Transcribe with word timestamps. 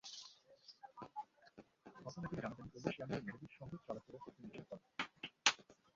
ঘটনাটি 1.97 2.35
জানাজানি 2.37 2.69
হলে 2.73 2.89
সিয়ামকে 2.89 3.19
মেহেদীর 3.25 3.53
সঙ্গে 3.57 3.77
চলাফেরা 3.81 4.19
করতে 4.19 4.39
নিষেধ 4.43 4.63
করা 4.69 4.81
হয়। 4.81 4.95